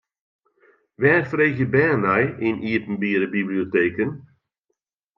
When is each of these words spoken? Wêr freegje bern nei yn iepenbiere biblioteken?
Wêr 0.99 1.23
freegje 1.31 1.67
bern 1.73 2.01
nei 2.05 2.25
yn 2.47 2.55
iepenbiere 2.69 3.27
biblioteken? 3.35 4.11